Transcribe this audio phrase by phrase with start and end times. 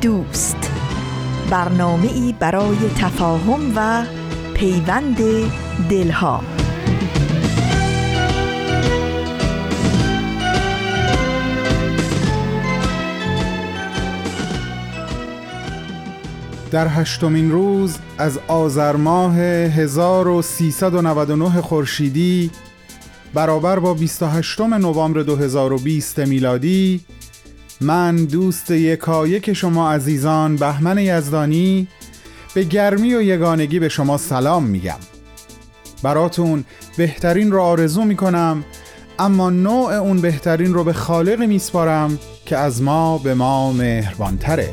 [0.00, 0.56] دوست.
[1.50, 4.04] برنامه ای برای تفاهم و
[4.54, 5.16] پیوند
[5.90, 6.42] دلها.
[16.70, 22.50] در هشتمین روز از آذر ماه 1399 خورشیدی
[23.34, 27.00] برابر با 28 نوامبر 2020 میلادی
[27.80, 31.88] من دوست یکایک شما عزیزان بهمن یزدانی
[32.54, 34.98] به گرمی و یگانگی به شما سلام میگم.
[36.02, 36.64] براتون
[36.96, 38.64] بهترین رو آرزو می‌کنم
[39.18, 44.68] اما نوع اون بهترین رو به خالق میسپارم که از ما به ما مهربانتره.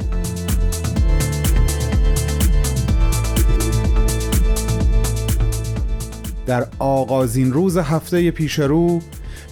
[6.46, 9.02] در آغازین روز هفته پیش رو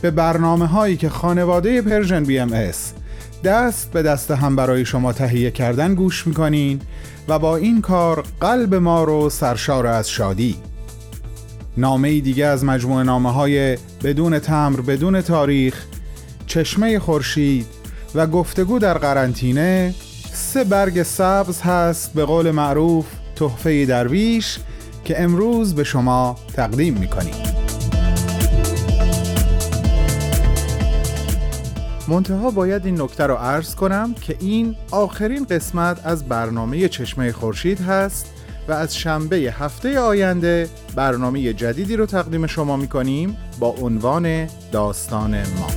[0.01, 2.53] به برنامه هایی که خانواده Persian BM
[3.43, 6.81] دست به دست هم برای شما تهیه کردن گوش می‌کنین
[7.27, 10.55] و با این کار قلب ما رو سرشار از شادی.
[11.77, 15.85] نامه دیگه از مجموعه نامه های بدون تمبر بدون تاریخ
[16.47, 17.65] چشمه خورشید
[18.15, 19.93] و گفتگو در قرنطینه
[20.33, 23.05] سه برگ سبز هست به قول معروف
[23.35, 24.59] تحفه درویش
[25.05, 27.50] که امروز به شما تقدیم می‌کنیم.
[32.11, 37.81] منتها باید این نکته رو عرض کنم که این آخرین قسمت از برنامه چشمه خورشید
[37.81, 38.33] هست
[38.67, 45.67] و از شنبه هفته آینده برنامه جدیدی رو تقدیم شما می‌کنیم با عنوان داستان ما.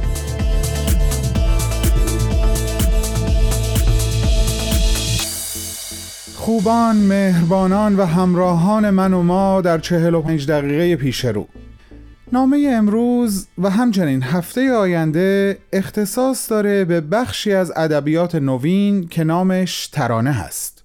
[6.35, 11.49] خوبان، مهربانان و همراهان من و ما در چهل و پنج دقیقه پیش رو.
[12.35, 19.87] نامه امروز و همچنین هفته آینده اختصاص داره به بخشی از ادبیات نوین که نامش
[19.87, 20.85] ترانه هست.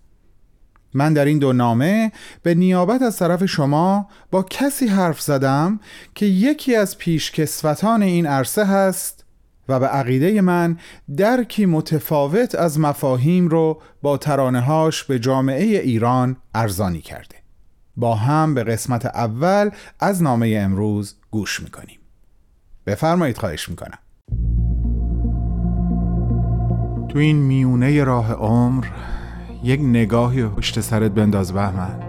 [0.93, 2.11] من در این دو نامه
[2.43, 5.79] به نیابت از طرف شما با کسی حرف زدم
[6.15, 9.25] که یکی از پیشکسوتان این عرصه هست
[9.69, 10.77] و به عقیده من
[11.17, 17.38] درکی متفاوت از مفاهیم رو با ترانه هاش به جامعه ایران ارزانی کرده.
[17.99, 21.99] با هم به قسمت اول از نامه امروز گوش می‌کنیم.
[22.85, 23.97] بفرمایید خواهش می‌کنم.
[27.09, 28.85] تو این میونه راه عمر
[29.63, 32.08] یک نگاهی پشت سرت بنداز بهمن.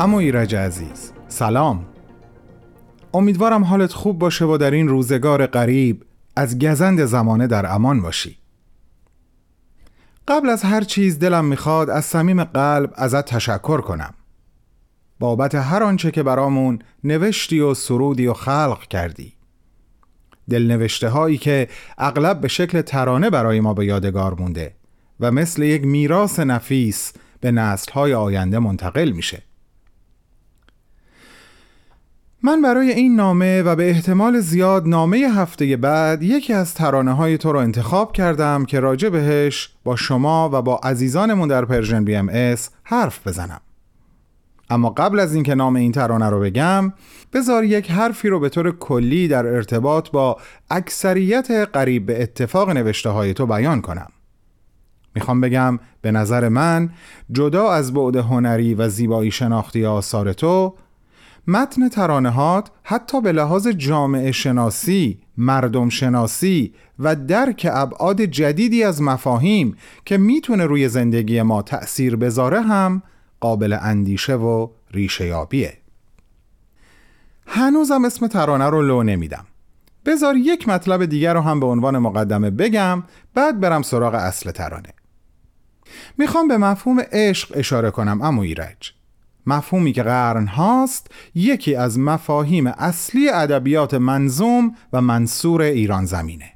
[0.00, 1.86] اما ایرج عزیز سلام.
[3.14, 6.04] امیدوارم حالت خوب باشه و در این روزگار قریب
[6.36, 8.38] از گزند زمانه در امان باشی.
[10.28, 14.14] قبل از هر چیز دلم می‌خواد از صمیم قلب ازت تشکر کنم.
[15.18, 19.32] بابت هر آنچه که برامون نوشتی و سرودی و خلق کردی.
[20.50, 21.68] دلنوشته هایی که
[21.98, 24.74] اغلب به شکل ترانه برای ما به یادگار مونده
[25.20, 29.49] و مثل یک میراث نفیس به نسل های آینده منتقل میشه.
[32.42, 37.38] من برای این نامه و به احتمال زیاد نامه هفته بعد یکی از ترانه های
[37.38, 42.70] تو رو انتخاب کردم که راجع بهش با شما و با عزیزانمون در Persian BMS
[42.82, 43.60] حرف بزنم.
[44.70, 46.92] اما قبل از اینکه نام این ترانه رو بگم
[47.32, 50.36] بذار یک حرفی رو به طور کلی در ارتباط با
[50.70, 54.08] اکثریت قریب به اتفاق نوشته های تو بیان کنم.
[55.14, 56.90] می‌خوام بگم به نظر من
[57.32, 60.74] جدا از بعد هنری و زیبایی شناختی آثار تو
[61.50, 69.76] متن ترانهات حتی به لحاظ جامعه شناسی، مردم شناسی و درک ابعاد جدیدی از مفاهیم
[70.04, 73.02] که می‌تونه روی زندگی ما تأثیر بذاره هم
[73.40, 75.78] قابل اندیشه و ریشه یابیه.
[77.46, 79.44] هنوزم اسم ترانه رو لو نمیدم.
[80.06, 83.02] بذار یک مطلب دیگر رو هم به عنوان مقدمه بگم
[83.34, 84.92] بعد برم سراغ اصل ترانه
[86.18, 88.99] می‌خوام به مفهوم عشق اشاره کنم امو ایرج
[89.52, 96.52] مفهومی که قرن هاست یکی از مفاهیم اصلی ادبیات منظوم و منصور ایران زمینه.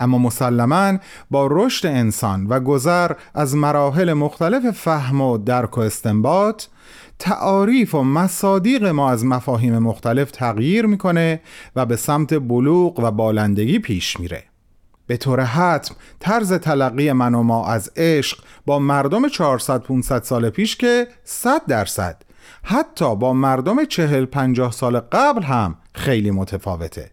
[0.00, 0.98] اما مسلما
[1.30, 6.64] با رشد انسان و گذر از مراحل مختلف فهم و درک و استنباط
[7.18, 11.40] تعاریف و مصادیق ما از مفاهیم مختلف تغییر می‌کنه
[11.76, 14.44] و به سمت بلوغ و بالندگی پیش میره.
[15.06, 20.50] به طور حتم طرز تلقی من و ما از عشق با مردم 400 500 سال
[20.50, 22.22] پیش که 100 درصد.
[22.62, 27.10] حتی با مردم 40 50 سال قبل هم خیلی متفاوته.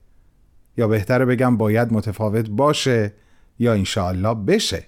[0.77, 3.13] یا بهتره بگم باید متفاوت باشه
[3.59, 4.85] یا انشاءالله بشه.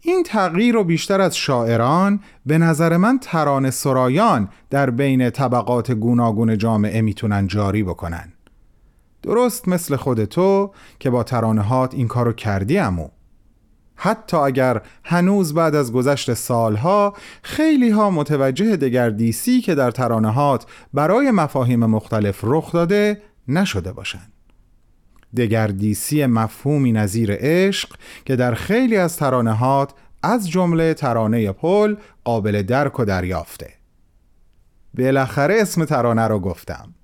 [0.00, 6.58] این تغییر رو بیشتر از شاعران به نظر من ترانه سرایان در بین طبقات گوناگون
[6.58, 8.32] جامعه می‌تونن جاری بکنن.
[9.22, 13.08] درست مثل خود تو که با ترانهات این کارو کردی امو
[14.02, 21.30] حتی اگر هنوز بعد از گذشت سالها خیلی ها متوجه دگردیسی که در ترانهات برای
[21.30, 24.32] مفاهیم مختلف رخ داده نشده باشند.
[25.36, 27.88] دگردیسی مفهومی نظیر عشق
[28.24, 33.70] که در خیلی از ترانهات از جمله ترانه پل قابل درک و دریافته.
[34.94, 36.94] بالاخره اسم ترانه رو گفتم.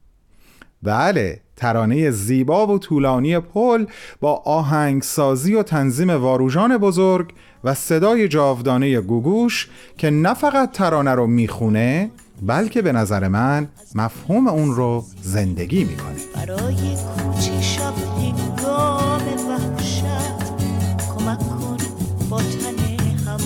[0.82, 3.86] بله ترانه زیبا و طولانی پل
[4.20, 9.68] با آهنگسازی و تنظیم واروژان بزرگ و صدای جاودانه گوگوش
[9.98, 12.10] که نه فقط ترانه رو می‌خونه
[12.42, 16.16] بلکه به نظر من مفهوم اون رو زندگی می‌کنه.
[16.34, 16.96] برای
[17.62, 17.94] شب
[19.48, 20.04] وحشت
[21.08, 21.76] کمک کن
[22.30, 22.38] با
[23.26, 23.38] هم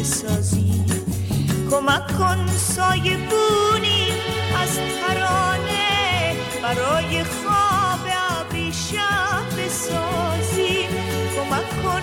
[0.00, 0.84] بسازی.
[1.70, 3.77] کمک کن سایه ترانه
[6.68, 8.08] برای خواب
[8.72, 10.86] شب بسازی.
[11.36, 12.02] کمک کن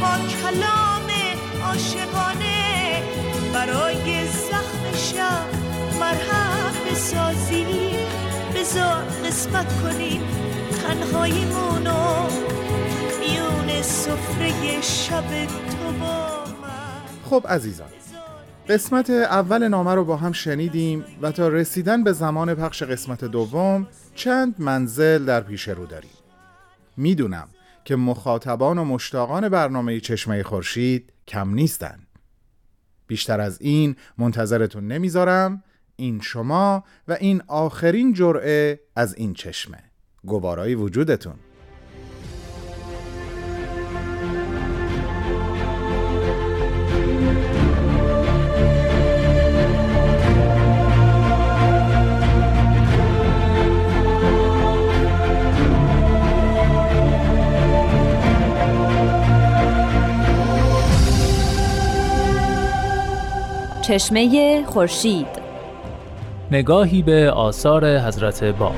[0.00, 1.08] با کلام
[1.64, 3.02] عاشقانه.
[3.54, 5.46] برای زخم شب
[6.00, 7.66] مرهم بسازی.
[8.56, 10.20] بذار قسمت کنیم
[10.82, 12.26] تنهاییمونو
[13.20, 17.30] میون سفره شب تو با من.
[17.30, 17.88] خب عزیزان
[18.68, 23.86] قسمت اول نامه رو با هم شنیدیم و تا رسیدن به زمان پخش قسمت دوم
[24.14, 26.10] چند منزل در پیش رو داریم.
[26.96, 27.48] می‌دونم
[27.84, 31.98] که مخاطبان و مشتاقان برنامه چشمه خورشید کم نیستن.
[33.06, 35.62] بیشتر از این منتظرتون نمی‌ذارم.
[35.96, 39.78] این شما و این آخرین جرعه از این چشمه.
[40.24, 41.34] گوارای وجودتون.
[63.92, 65.26] چشمه خورشید.
[66.50, 68.74] نگاهی به آثار حضرت باب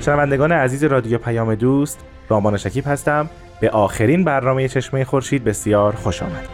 [0.00, 3.30] شنوندگان عزیز رادیو پیام دوست رامان شکیب هستم.
[3.60, 6.48] به آخرین برنامه چشمه خورشید بسیار خوش آمد.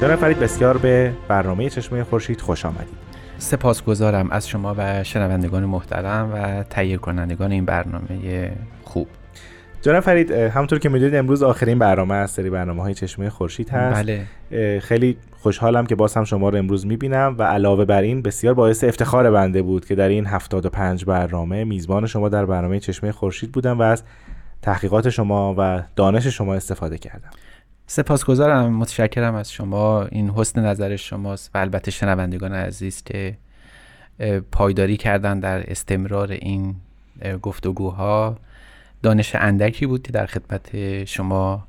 [0.00, 3.05] جناب فرید بسیار به برنامه چشمه خورشید خوش آمدید
[3.38, 8.50] سپاسگزارم از شما و شنوندگان محترم و تهیه کنندگان این برنامه
[8.84, 9.08] خوب.
[9.82, 14.02] جناب فرید همونطور که می‌دونید امروز آخرین برنامه از سری برنامه های چشمه خورشید هست.
[14.50, 14.80] بله.
[14.80, 18.84] خیلی خوشحالم که باز هم شما رو امروز می‌بینم و علاوه بر این بسیار باعث
[18.84, 23.78] افتخار بنده بود که در این 75 برنامه میزبان شما در برنامه چشمه خورشید بودم
[23.78, 24.02] و از
[24.62, 27.30] تحقیقات شما و دانش شما استفاده کردم.
[27.88, 30.04] سپاسگزارم متشکرم از شما.
[30.04, 33.36] این حسن نظر شماست و البته شنوندگان عزیز که
[34.52, 36.74] پایداری کردن در استمرار این
[37.42, 38.36] گفتگوها.
[39.02, 41.66] دانش اندکی بود که در خدمت شما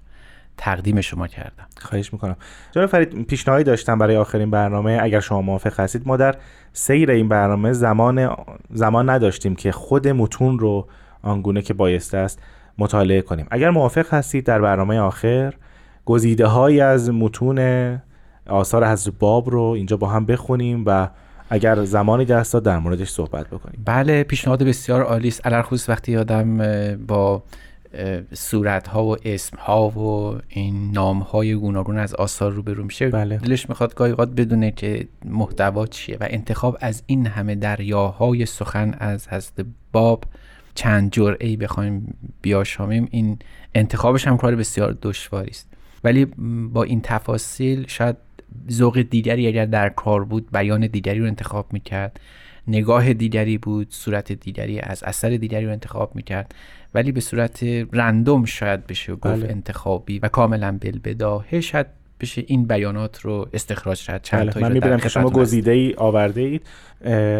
[0.57, 1.65] تقدیم شما کردم.
[1.77, 2.35] خواهش می‌کنم.
[2.71, 4.99] جناب فرید پیشنهادی داشتم برای آخرین برنامه.
[5.01, 6.35] اگر شما موافق هستید ما در
[6.73, 8.35] سیر این برنامه زمان
[8.73, 10.87] زمان نداشتیم که خود متون رو
[11.21, 12.41] آنگونه که بایسته است
[12.77, 13.47] مطالعه کنیم.
[13.51, 15.53] اگر موافق هستید در برنامه آخر
[16.07, 17.59] گزیده های از متون
[18.49, 21.09] آثار حضرت باب رو اینجا با هم بخونیم و
[21.49, 23.81] اگر زمانی دست داد در موردش صحبت بکنیم.
[23.85, 25.41] بله پیشنهاد بسیار عالی است.
[25.61, 26.57] خصوص وقتی آدم
[27.07, 27.43] با
[28.33, 33.37] صورت ها و اسم ها و این نام های گوناگون از آثار روبرو میشه بله.
[33.37, 39.27] دلش می‌خواد گاهی بدونه که محتوا چیه و انتخاب از این همه دریاهای سخن از
[39.27, 40.23] حضرت باب
[40.75, 43.39] چند جرعه ای بخوایم بیاشامیم این
[43.75, 45.76] انتخابش هم کار بسیار دشواری است.
[46.07, 46.25] ولی
[46.73, 48.15] با این تفاصیل شاید
[48.71, 52.19] ذوق دیگری اگر در کار بود بیان دیگری رو انتخاب می‌کرد.
[52.67, 56.55] نگاه دیگری بود صورت دیگری از اثر دیگری رو انتخاب می‌کرد.
[56.93, 59.49] ولی به صورت رندوم شاید بشه گفت بله.
[59.49, 61.87] انتخابی و کاملا بلبداهه شاید
[62.19, 64.63] بشه این بیانات رو استخراج کرد چند بله.
[64.63, 66.67] من می‌بینم که شما گزیده ای آورده اید.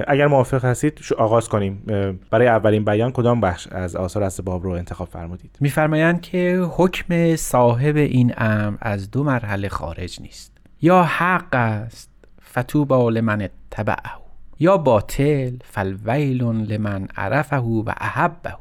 [0.08, 1.84] اگر موافق هستید آغاز کنیم.
[2.32, 7.36] برای اولین بیان کدام بخش از آثار از باب رو انتخاب فرمودید؟ میفرمایند که حکم
[7.36, 10.58] صاحب این امر از دو مرحله خارج نیست.
[10.82, 12.10] یا حق است
[12.52, 13.96] فتوبا لمن تبعه
[14.60, 18.54] یا باطل فالویل لمن عرفه و احبه.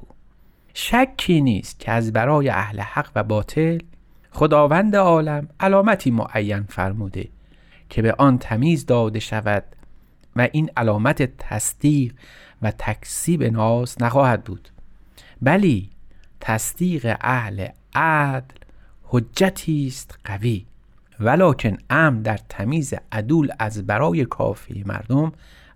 [0.74, 3.78] شکی نیست که از برای اهل حق و باطل
[4.36, 7.28] خداوند عالم علامتی معین فرموده
[7.90, 9.64] که به آن تمیز داده شود
[10.36, 12.14] و این علامت تصدیق
[12.62, 14.68] و تکسیب ناس نخواهد بود.
[15.42, 15.90] بلی
[16.40, 18.54] تصدیق اهل عدل
[19.02, 20.66] حجتی است قوی
[21.20, 25.32] ولکن امر در تمیز عدول از برای کافی مردم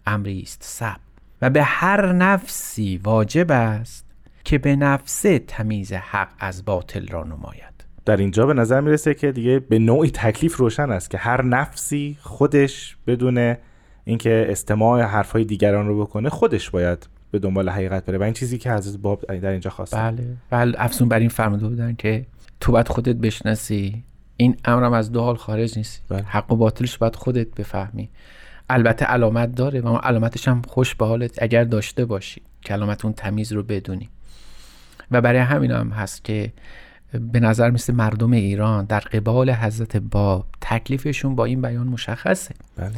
[0.06, 1.00] امری است سب
[1.42, 4.04] و به هر نفسی واجب است
[4.44, 7.79] که به نفسه تمیز حق از باطل را نماید.
[8.04, 12.16] در اینجا به نظر می‌رسه که دیگه به نوعی تکلیف روشن است که هر نفسی
[12.20, 13.56] خودش بدون
[14.04, 18.18] اینکه استماع حرفهای دیگران رو بکنه خودش باید به دنبال حقیقت بره.
[18.18, 19.96] و این چیزی که حضرت باب در اینجا خواسته.
[19.96, 20.36] بله.
[20.50, 22.26] بله افسون بر این فرموده بودن که
[22.60, 24.04] تو باید خودت بشناسی.
[24.36, 26.02] این امرم از دو حال خارج نیست.
[26.08, 26.22] بله.
[26.22, 28.10] حق و باطلش باید خودت بفهمی.
[28.70, 32.42] البته علامت داره و اون علامتش هم خوش به حالت اگر داشته باشی.
[32.60, 34.08] که علامت اون تمیز رو بدونی.
[35.10, 36.52] و برای همین هم هست که
[37.12, 42.54] به نظر مثل مردم ایران در قبال حضرت باب تکلیفشون با این بیان مشخصه.
[42.76, 42.92] بله.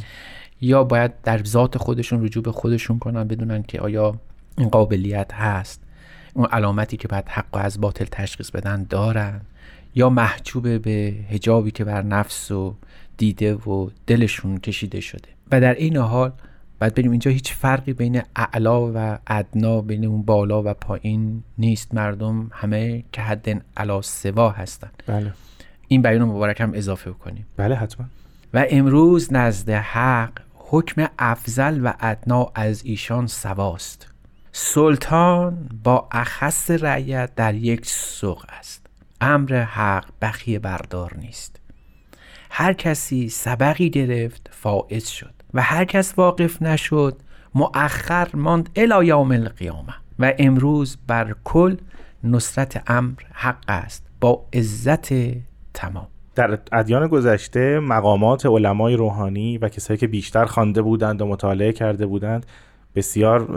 [0.61, 4.15] یا باید در ذات خودشون رجوع به خودشون کنن بدونن که آیا
[4.57, 5.81] این قابلیت هست.
[6.33, 9.41] اون علامتی که باید حق و از باطل تشخیص بدن دارن.
[9.95, 12.75] یا محجوب به هجابی که بر نفس و
[13.17, 15.29] دیده و دلشون کشیده شده.
[15.51, 16.31] و در این حال
[16.83, 21.93] باید بریم اینجا هیچ فرقی بین اعلا و ادنا بین اون بالا و پایین نیست.
[21.93, 24.91] مردم همه که حد علا سوا هستن.
[25.07, 25.33] بله.
[25.87, 28.05] این بیان مبارک هم اضافه کنیم بله حتما.
[28.53, 34.07] و امروز نزد حق حکم افضل و ادنا از ایشان سواست.
[34.51, 38.87] سلطان با اخص رعیت در یک سوق است.
[39.21, 41.59] امر حق بخیه بردار نیست.
[42.49, 45.42] هر کسی سبقی گرفت فائز شد.
[45.53, 47.15] و هر کس واقف نشد
[47.55, 51.75] مؤخر ماند الی یوم القیامه و امروز بر کل
[52.23, 55.13] نصرت امر حق است با عزت
[55.73, 56.07] تمام.
[56.35, 62.05] در ادیان گذشته مقامات علمای روحانی و کسایی که بیشتر خوانده بودند و مطالعه کرده
[62.05, 62.45] بودند
[62.95, 63.47] بسیار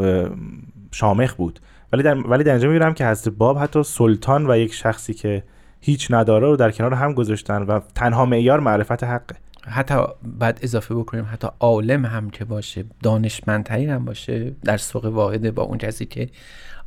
[0.93, 1.61] شامخ بود.
[1.93, 5.43] ولی در, ولی در اینجا می‌بینم که حضرت باب حتی سلطان و یک شخصی که
[5.81, 9.37] هیچ نداره رو در کنار هم گذاشتن و تنها معیار معرفت حقه.
[9.69, 15.51] حتی بعد اضافه بکنیم حتی عالم هم که باشه دانشمندترین هم باشه در سوق واحده
[15.51, 16.29] با اون کسی که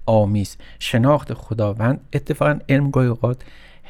[0.05, 0.57] آمیز.
[0.79, 3.41] شناخت خداوند اتفاقا علم گاهی اوقات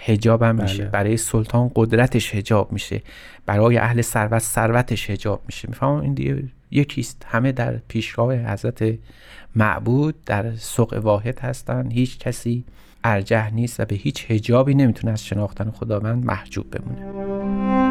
[0.05, 0.84] هجاب هم میشه.
[0.84, 0.91] بله.
[0.91, 3.01] برای سلطان قدرتش هجاب میشه.
[3.46, 5.67] برای اهل ثروت ثروتش هجاب میشه.
[5.67, 8.93] می‌فهمم این دیگه یکیست همه در پیشگاه حضرت
[9.55, 11.91] معبود در سوق واحد هستن.
[11.91, 12.65] هیچ کسی
[13.03, 17.88] ارجح نیست و به هیچ هجابی نمی‌تونه از شناختن خداوند محجوب بمونه.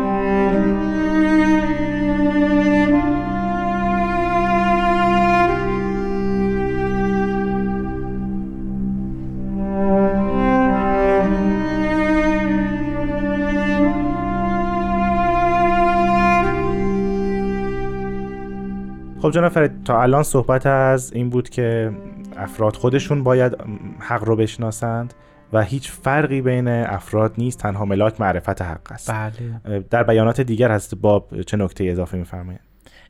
[19.28, 21.92] خب جناب فرید تا الان صحبت از این بود که
[22.36, 23.56] افراد خودشون باید
[23.98, 25.14] حق رو بشناسند.
[25.52, 29.10] و هیچ فرقی بین افراد نیست تنها ملاک معرفت حق است.
[29.10, 29.80] بله.
[29.90, 32.60] در بیانات دیگر هست باب چه نکته اضافه میفرمایند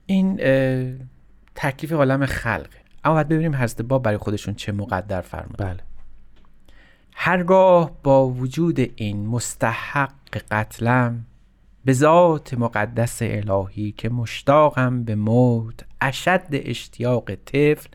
[0.07, 0.37] این
[1.55, 5.81] تکلیف عالم خلقه اما باید ببینیم حضرت باب برای خودشون چه مقدر فرمود بله.
[7.15, 10.13] هرگاه با وجود این مستحق
[10.51, 11.25] قتلم
[11.85, 17.89] به ذات مقدس الهی که مشتاقم به موت اشد اشتیاق طفل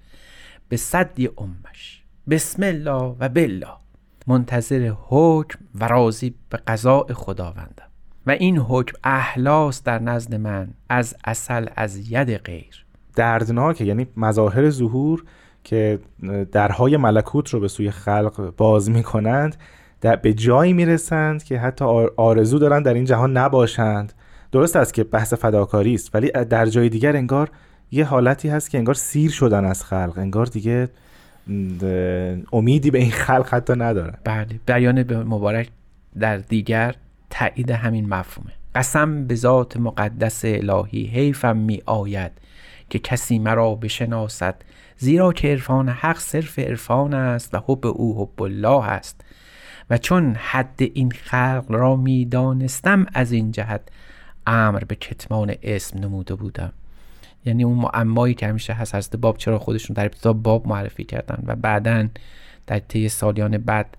[0.69, 3.82] به صدی امش بسم الله و بالله.
[4.27, 7.87] منتظر حکم و راضی به قضاء خداوندم
[8.27, 12.85] و این حکم احلاس در نزد من از اصل از ید غیر.
[13.15, 15.23] دردناکه یعنی مظاهر ظهور
[15.63, 15.99] که
[16.51, 19.55] درهای ملکوت رو به سوی خلق باز می‌کنند
[20.01, 21.85] در به جایی می‌رسند که حتی
[22.17, 24.13] آرزو دارن در این جهان نباشند.
[24.51, 27.49] درست است که بحث فداکاری است ولی در جای دیگر انگار
[27.91, 30.89] یه حالتی هست که انگار سیر شدن از خلق انگار دیگه
[32.53, 35.69] امیدی به این خلق حتی ندارن بله بیان به مبارک
[36.19, 36.95] در دیگر
[37.29, 38.51] تایید همین مفهومه.
[38.75, 42.31] قسم به ذات مقدس الهی حیفم می آید
[42.89, 44.55] که کسی مرا بشناسد
[44.97, 49.21] زیرا که عرفان حق صرف عرفان است و حب او حب الله است.
[49.89, 53.81] و چون حد این خلق را می دانستم از این جهت
[54.47, 56.73] امر به کتمان اسم نموده بودم.
[57.45, 61.43] یعنی اون معمایی که همیشه هست حضرت باب چرا خودشون در ابتدا باب معرفی کردن
[61.47, 62.07] و بعدا
[62.67, 63.97] در طی سالیان بعد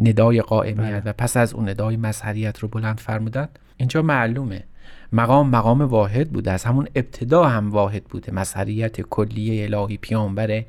[0.00, 1.02] ندای قائمیت بله.
[1.04, 4.64] و پس از اون ندای مظهریت رو بلند فرمودن اینجا معلومه.
[5.12, 8.32] مقام مقام واحد بوده از همون ابتدا هم واحد بوده.
[8.32, 10.64] مظهریت کلیه الهی پیامبر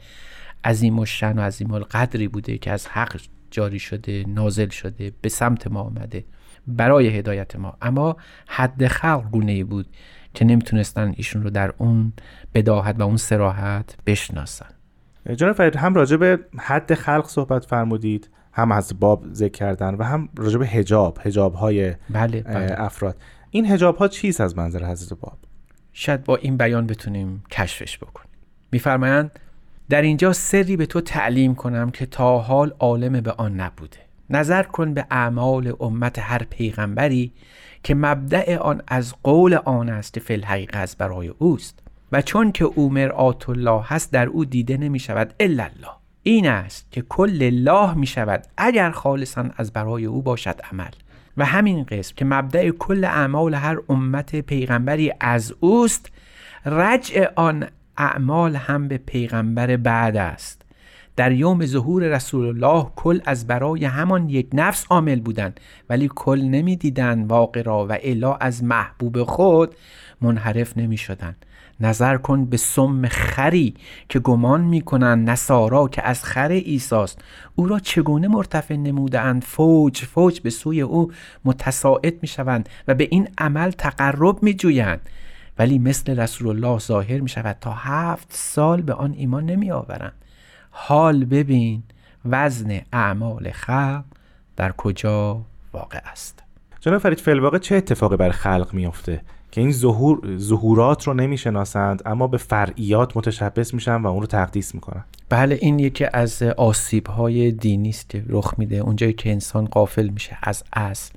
[0.65, 5.29] عظیم و شن و عظیم القدری بوده که از حق جاری شده نازل شده به
[5.29, 6.25] سمت ما آمده
[6.67, 7.77] برای هدایت ما.
[7.81, 8.17] اما
[8.47, 9.87] حد خلق گونه بود.
[10.35, 12.13] که نمی‌تونستن ایشون رو در اون
[12.53, 14.69] بداهت و اون سراحت بشناسن.
[15.35, 20.03] جناب فرید هم راجع به حد خلق صحبت فرمودید هم از باب ذکر کردن و
[20.03, 22.75] هم راجع به هجاب هجاب های بله, بله.
[22.77, 23.17] افراد.
[23.49, 25.37] این هجاب ها چیست از منظر حضرت باب؟
[25.93, 28.29] شاید با این بیان بتونیم کشفش بکنیم.
[28.71, 29.39] میفرمایند
[29.89, 33.97] در اینجا سری به تو تعلیم کنم که تا حال عالم به آن نبوده.
[34.29, 37.33] نظر کن به اعمال امت هر پیغمبری
[37.85, 41.79] که مبدع آن از قول آن است فی الحقیقه برای اوست.
[42.11, 45.91] و چون که او مرآت الله هست در او دیده نمی شود الا الله.
[46.23, 50.91] این است که کل الله می شود اگر خالصا از برای او باشد عمل.
[51.37, 56.11] و همین قسم که مبدع کل اعمال هر امت پیغمبری از اوست
[56.65, 60.64] رجع آن اعمال هم به پیغمبر بعد است.
[61.15, 66.41] در یوم ظهور رسول الله کل از برای همان یک نفس عامل بودند ولی کل
[66.41, 69.75] نمی‌دیدند واقع را و الا از محبوب خود
[70.21, 71.35] منحرف نمی شدن.
[71.79, 73.73] نظر کن به سم خری
[74.09, 77.21] که گمان می‌کنند نصارا که از خر ایساست
[77.55, 81.11] او را چگونه مرتفع نمودند فوج فوج به سوی او
[81.45, 85.01] متساعد شوند و به این عمل تقرب میجویند.
[85.59, 90.24] ولی مثل رسول الله ظاهر می شود تا هفت سال به آن ایمان نمی آورند
[90.77, 91.83] حال ببین
[92.25, 94.03] وزن اعمال خلق
[94.55, 95.41] در کجا
[95.73, 96.43] واقع است.
[96.79, 102.27] جناب فرید فلواقع چه اتفاقی بر خلق میافته که این ظهور ظهورات رو نمی‌شناسند اما
[102.27, 107.51] به فرعیات متشبس میشن و اون رو تقدیس می‌کنن؟ بله این یکی از آسیب های
[107.51, 108.75] دینی است که رخ میده.
[108.75, 111.13] اونجایی که انسان قافل میشه از اصل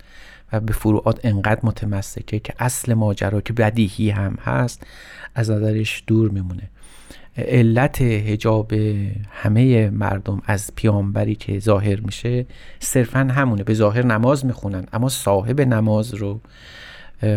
[0.53, 4.87] و به فروعات انقدر متمسکه که اصل ماجرا که بدیهی هم هست
[5.35, 6.71] از نظرش دور میمونه.
[7.39, 8.73] علت هجاب
[9.31, 12.47] همه مردم از پیامبری که ظاهر میشه
[12.81, 13.65] صرفا همونه.
[13.65, 16.41] به ظاهر نماز می‌خونن اما صاحب نماز رو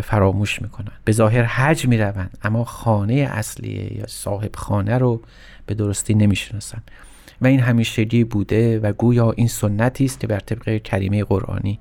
[0.03, 0.91] فراموش می‌کنن.
[1.05, 5.21] به ظاهر حج می‌روند اما خانه اصلی یا صاحب خانه رو
[5.65, 6.81] به درستی نمی‌شناسن.
[7.41, 11.79] و این همیشگی بوده و گویا این سنتی است که بر طبق کریمه قرآنی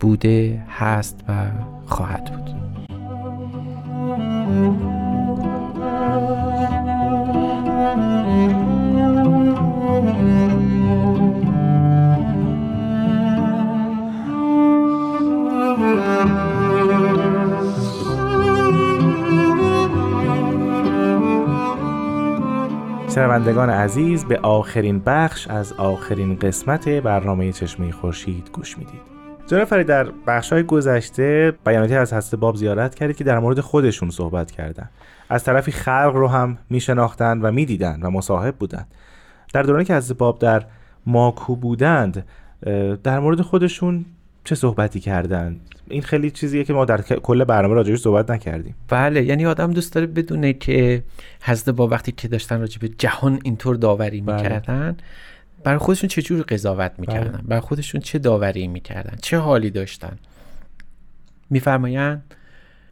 [0.00, 1.32] بوده هست و
[1.86, 2.50] خواهد بود.
[23.16, 29.00] شنوندگان عزیز به آخرین بخش از آخرین قسمت برنامه چشمه خورشید گوش می‌دید.
[29.46, 33.60] جناب فرید در بخش های گذشته بیاناتی از حضرت باب زیارت کردید که در مورد
[33.60, 34.88] خودشون صحبت کردن.
[35.28, 38.86] از طرفی خلق رو هم میشناختند و می‌دیدند و مصاحب بودند.
[39.54, 40.64] در دورانی که حضرت باب در
[41.06, 42.24] ماکو بودند
[43.02, 44.04] در مورد خودشون
[44.46, 48.74] چه صحبتی کردند این خیلی چیزیه که ما در کل برنامه راجعش صحبت نکردیم.
[48.88, 51.02] بله یعنی آدم دوست داره بدونه که
[51.42, 54.36] حضرت با وقتی که داشتن راجع به جهان اینطور داوری بله.
[54.36, 54.96] می‌کردن
[55.64, 57.42] برای خودشون چه جور قضاوت می‌کردن؟ بله.
[57.42, 60.18] برای خودشون چه داوری می‌کردن؟ چه حالی داشتن؟
[61.50, 62.34] میفرمایند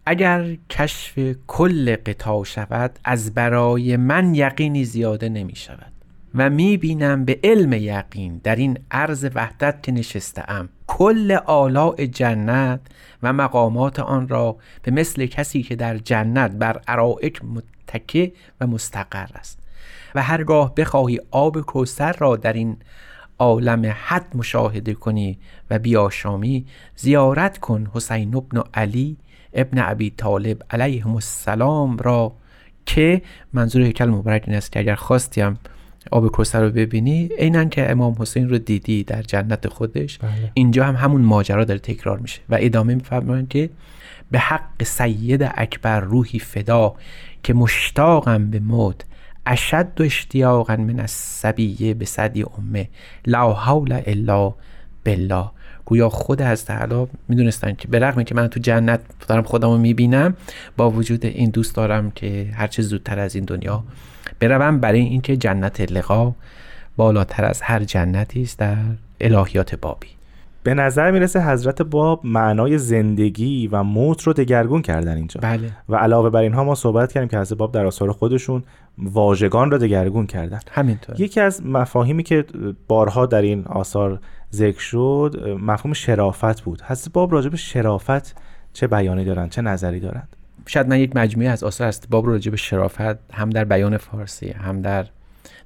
[0.07, 5.94] اگر کشف کل قطاع شود از برای من یقینی زیاده نمی شود
[6.35, 12.07] و می بینم به علم یقین در این عرض وحدت که نشسته ام کل آلاء
[12.07, 12.81] جنت
[13.23, 19.27] و مقامات آن را به مثل کسی که در جنت بر ارائک متکه و مستقر
[19.35, 19.59] است.
[20.15, 22.77] و هرگاه بخواهی آب کوسر را در این
[23.39, 25.39] عالم حد مشاهده کنی
[25.71, 26.67] و بیاشامی
[26.97, 29.17] زیارت کن حسین ابن علی
[29.53, 32.33] ابن ابی طالب علیهم السلام را
[32.87, 35.59] که منظور هیکل مبارک این است که اگر خواستیم
[36.11, 40.51] آب کوثر رو ببینی عینا که امام حسین رو دیدی در جنت خودش بله.
[40.55, 43.71] اینجا هم همون ماجرا داره تکرار میشه و ادامه میفرمایند که
[44.31, 46.95] به حق سید اکبر روحی فدا
[47.43, 49.05] که مشتاقم به موت
[49.47, 52.89] اشد و اشتیاقا من السبیه به صدی امه
[53.27, 54.55] لا حول الا
[55.05, 55.51] بالله
[55.85, 59.79] گویا خود از تعالی می‌دونستن که به رغم که من تو جنت دارم خودم رو
[59.79, 60.37] می‌بینم
[60.77, 63.85] با وجود این دوست دارم که هرچه زودتر از این دنیا
[64.49, 66.33] بروم برای اینکه جنت لقا
[66.97, 68.77] بالاتر از هر جنتی است در
[69.21, 70.07] الهیات بابی.
[70.63, 75.41] به نظر می‌رسه حضرت باب معنای زندگی و موت رو دگرگون کردن اینجا.
[75.41, 75.71] بله.
[75.89, 78.63] و علاوه بر اینها ما صحبت کردیم که حضرت باب در آثار خودشون
[78.99, 80.61] واژگان رو دگرگون کردن.
[80.71, 81.21] همینطور.
[81.21, 82.45] یکی از مفاهیمی که
[82.89, 84.21] بارها در این آثار
[84.53, 86.83] ذکر شد مفهوم شرافت بود.
[86.83, 88.37] حضرت باب راجع به شرافت
[88.73, 90.29] چه بیانی دارن چه نظری دارند؟
[90.67, 93.97] شاید من یک مجموعه از آثار است باب رو راجع به شرافت هم در بیان
[93.97, 95.07] فارسی هم در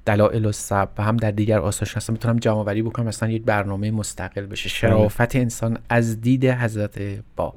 [0.05, 2.13] دلائل الصبر و هم در دیگر آثارش هستم.
[2.13, 4.69] می‌تونم جمع آوری بکنم مثلا یک برنامه مستقل بشه.
[4.69, 6.99] شرافت انسان از دید حضرت
[7.35, 7.55] باب.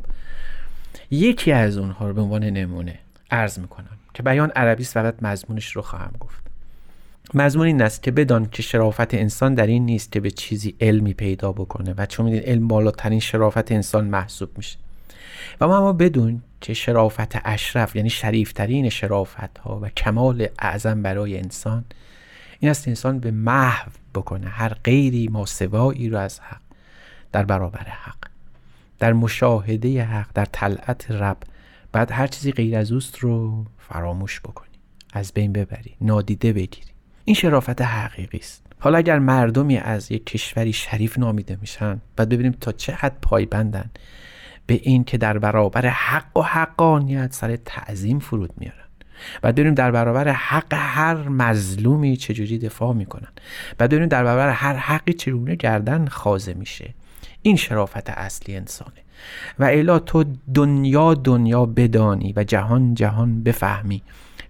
[1.11, 2.99] یکی از اونها رو به عنوان نمونه
[3.31, 6.43] عرض می‌کنم که بیان عربی است فقط مضمونش رو خواهم گفت.
[7.35, 11.15] مضمون این است که بدان که شرافت انسان در این نیست که به چیزی علمی
[11.15, 14.79] پیدا بکنه و چون میدین علم بالاترین شرافت انسان محسوب میشه.
[15.61, 21.85] و ما بدون که شرافت اشرف یعنی شریفترین شرافت ها و کمال اعظم برای انسان
[22.61, 26.61] این است انسان به محو بکنه هر غیری ماسوایی رو از حق
[27.33, 28.19] در برابر حق
[28.99, 31.37] در مشاهده حق در طلعت رب
[31.93, 34.69] بعد هر چیزی غیر از اوست رو فراموش بکنی
[35.13, 36.93] از بین ببری نادیده بگیری.
[37.25, 38.67] این شرافت حقیقی است.
[38.79, 43.91] حالا اگر مردمی از یک کشوری شریف نامیده میشن بعد ببینیم تا چه حد پایبندن.
[44.67, 48.77] به این که در برابر حق و حقانیت سر تعظیم فرود میارن.
[49.43, 53.29] بعد ببینیم در برابر حق هر مظلومی چجوری دفاع می‌کنن.
[53.79, 56.95] بعد ببینیم در برابر هر حقی چگونه گردن خازه میشه.
[57.43, 58.93] این شرافت اصلی انسانه.
[59.59, 64.03] و الا تو دنیا دنیا بدانی و جهان جهان بفهمی.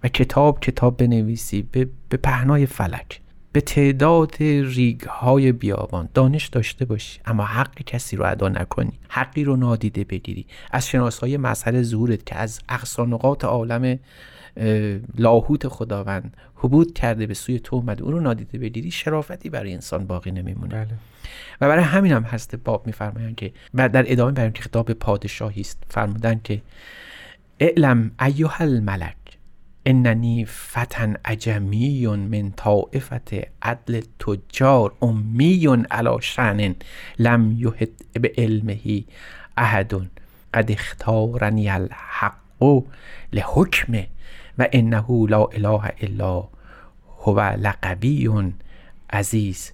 [0.03, 3.21] و کتاب کتاب بنویسی به, به پهنای فلک.
[3.53, 7.19] به تعداد ریگ های بیابان دانش داشته باشی.
[7.25, 8.93] اما حق کسی رو ادا نکنی.
[9.09, 10.45] حقی رو نادیده بگیری.
[10.71, 13.99] از شناسای مظهر ظهورت که از اقصانقات عالم
[15.17, 20.07] لاهوت خداوند حبود کرده به سوی تو اومده اون رو نادیده بگیری شرافتی برای انسان
[20.07, 20.75] باقی نمیمونه.
[20.75, 20.93] بله.
[21.61, 25.61] و برای همین هم هست باب میفرمایند که و در ادامه برای که خطاب پادشاهی
[25.61, 26.61] است فرمودن که
[27.59, 29.15] اعلم ایها الملک
[29.85, 36.75] اننی فتن عجمی من طائفت عدل تجار امی علی شأن
[37.19, 39.03] لم یحط به علمه
[39.57, 39.93] احد
[40.53, 42.83] قد اختارنی الحق
[43.33, 44.07] لحکمه
[44.57, 46.43] و انه لا اله الا
[47.23, 48.29] هو لقبی
[49.09, 49.71] عزیز.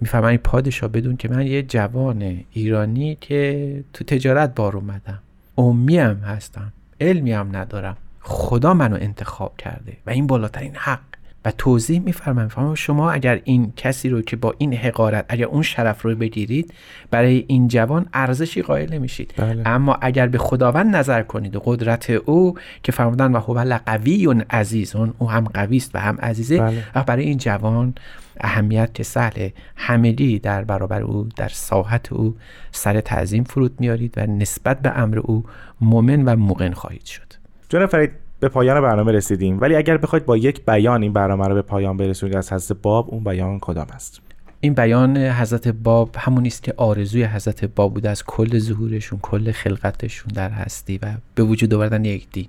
[0.00, 5.22] می‌فهمن پادشاه بدون که من یه جوان ایرانی که تو تجارت بار اومدم.
[5.58, 6.72] امی هم هستم.
[7.00, 7.96] علمی هم ندارم.
[8.22, 11.00] خدا منو انتخاب کرده و این بالاترین حق
[11.44, 15.62] و توضیح میفرمم میفرمم شما اگر این کسی رو که با این حقارت اگر اون
[15.62, 16.74] شرف رو بگیرید
[17.10, 19.62] برای این جوان ارزشی قائل نمیشید بله.
[19.68, 24.96] اما اگر به خداوند نظر کنید و قدرت او که فرمودن و هو لقوی عزیز
[24.96, 26.84] اون او هم قوی است و هم عزیزه بله.
[26.94, 27.94] و برای این جوان
[28.40, 32.36] اهمیت که سهل همگی در برابر او در ساحت او
[32.72, 35.44] سر تعظیم فرود میارید و نسبت به امر او
[35.80, 37.31] مؤمن و موقن خواهید شد
[37.72, 41.54] جناب فرید به پایان برنامه رسیدیم ولی اگر بخواید با یک بیان این برنامه رو
[41.54, 44.20] به پایان برسونید از حضرت باب اون بیان کدام است؟
[44.60, 49.52] این بیان حضرت باب همون است که آرزوی حضرت باب بوده از کل ظهورشون کل
[49.52, 52.48] خلقتشون در هستی و به وجود آوردن یک دین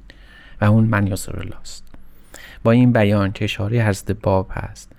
[0.62, 1.84] و اون من الله است.
[2.64, 4.92] با این بیان که اشاره حضرت باب هست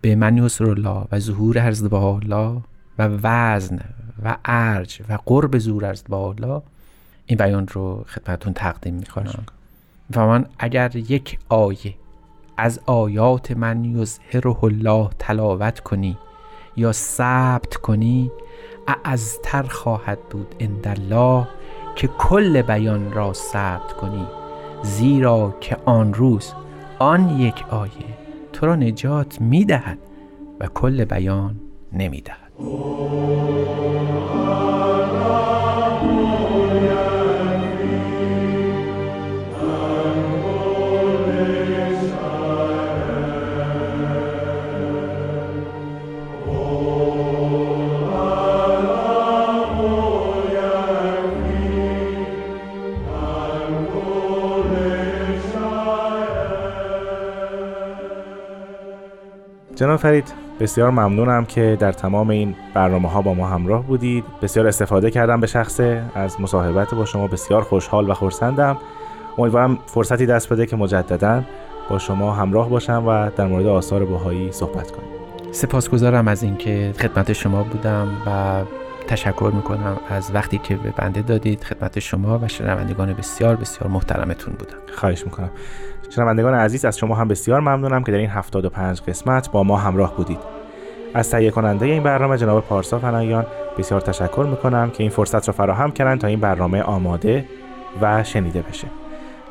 [0.00, 2.62] به من الله و ظهور حضرت الله
[2.98, 3.80] و وزن
[4.24, 6.62] و ارج و قرب ظهور حضرت الله
[7.26, 9.44] این بیان رو خدمتون تقدیم می‌کنم.
[10.16, 11.94] و من اگر یک آیه
[12.56, 16.18] از آیات من یظهره الله تلاوت کنی
[16.76, 18.30] یا ثبت کنی
[19.04, 21.48] اعزتر خواهد بود الله
[21.94, 24.26] که کل بیان را ثبت کنی.
[24.82, 26.52] زیرا که آن روز
[26.98, 28.18] آن یک آیه
[28.52, 29.98] تو را نجات می‌دهد
[30.60, 31.56] و کل بیان
[31.92, 32.52] نمی‌دهد.
[59.84, 64.24] جناب فرید بسیار ممنونم که در تمام این برنامه ها با ما همراه بودید.
[64.42, 68.76] بسیار استفاده کردم به شخصه از مصاحبت با شما بسیار خوشحال و خورسندم
[69.38, 71.42] امیدوارم فرصتی دست بده که مجددا
[71.90, 75.08] با شما همراه باشم و در مورد آثار بهایی صحبت کنیم.
[75.52, 78.62] سپاسگزارم از اینکه خدمت شما بودم و
[79.08, 84.54] تشکر می‌کنم از وقتی که به بنده دادید خدمت شما و شنوندگان بسیار بسیار محترمتون
[84.58, 84.76] بودم.
[84.94, 85.50] خواهش می‌کنم.
[86.10, 90.16] شنوندگان عزیز از شما هم بسیار ممنونم که در این 75 قسمت با ما همراه
[90.16, 90.38] بودید.
[91.14, 93.46] از تهیه کننده این برنامه جناب پارسا فنایان
[93.78, 97.44] بسیار تشکر می‌کنم که این فرصت را فراهم کردن تا این برنامه آماده
[98.02, 98.88] و شنیده بشه.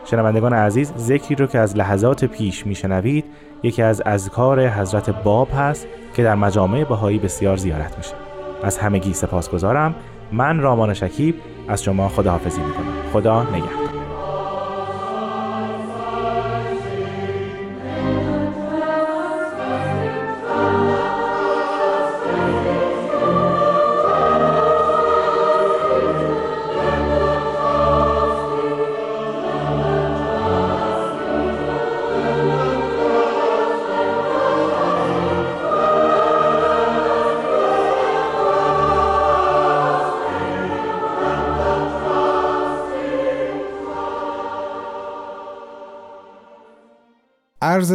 [0.06, 3.26] شنوندگان عزیز ذکری رو که از لحظات پیش میشنوید
[3.64, 8.23] یکی از اذکار حضرت باب هست که در مجامع بهایی بسیار زیارت میشه.
[8.64, 9.96] از همگی سپاسگزارم.
[10.32, 11.36] من رامان شکیب
[11.68, 13.12] از شما خداحافظی می‌کنم.
[13.14, 13.83] خدا نگهدار.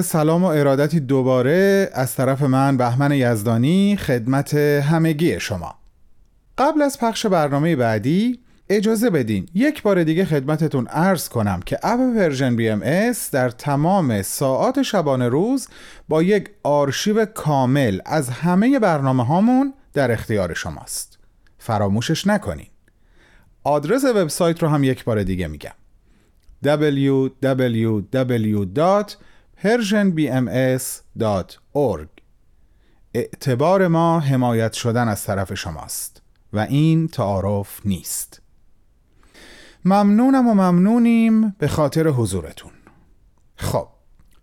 [0.03, 5.75] سلام و ارادتی دوباره از طرف من بهمن یزدانی خدمت همگی شما.
[6.59, 12.01] قبل از پخش برنامه بعدی اجازه بدین یک بار دیگه خدمتتون عرض کنم که اپ
[12.15, 15.69] Persian BMS در تمام ساعات شبانه روز
[16.09, 21.19] با یک آرشیو کامل از همه برنامه هامون در اختیار شماست.
[21.59, 22.69] فراموشش نکنین.
[23.65, 25.75] آدرس وبسایت رو هم یک بار دیگه میگم.
[26.65, 28.03] www.
[29.63, 32.09] persianbms.org
[33.15, 38.43] اعتبار ما حمایت شدن از طرف شماست و این تعارف نیست.
[39.85, 42.73] ممنونم و ممنونیم به خاطر حضورتون.
[43.57, 43.89] خب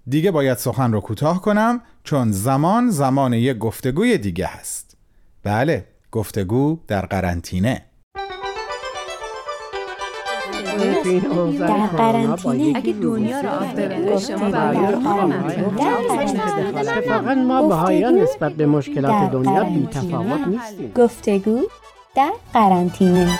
[0.07, 4.97] دیگه باید سخن رو کوتاه کنم چون زمان زمان یک گفتگوی دیگه هست.
[5.43, 7.84] بله گفتگو در قرنطینه.
[11.59, 12.77] در قرنطینه.
[12.77, 14.17] اگه دنیا رو آب ببره
[17.01, 20.91] فقط ما بهایان نسبت به مشکلات دنیا بی تفاوت نیستیم.
[20.95, 21.61] گفتگو
[22.15, 23.39] در قرنطینه.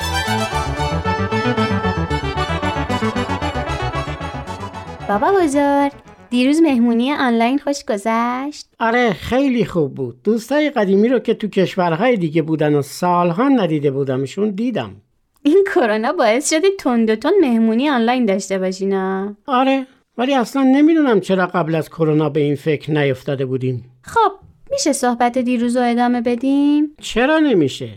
[5.09, 5.91] بابا بزرگ
[6.29, 10.23] دیروز مهمونی آنلاین خوش گذشت؟ آره خیلی خوب بود.
[10.23, 14.95] دوستای قدیمی رو که تو کشورهای دیگه بودن و سالها ندیده بودمشون دیدم.
[15.45, 21.19] این کرونا باعث شده تند و تند مهمونی آنلاین داشته باشینا آره ولی اصلا نمی‌دونم
[21.19, 24.31] چرا قبل از کرونا به این فکر نیفتاده بودیم خب
[24.71, 27.89] میشه صحبت دیروز رو ادامه بدیم؟ چرا نمیشه؟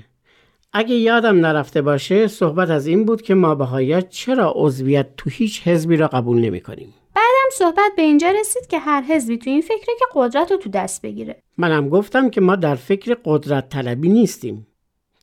[0.73, 5.69] اگه یادم نرفته باشه صحبت از این بود که ما بهایت چرا عضویت تو هیچ
[5.69, 6.95] حزبی را قبول نمی کنیم.
[7.15, 10.71] بعدم صحبت به اینجا رسید که هر حزبی تو این فکره که قدرت رو تو
[10.71, 11.43] دست بگیره.
[11.59, 14.67] منم گفتم که ما در فکر قدرت طلبی نیستیم.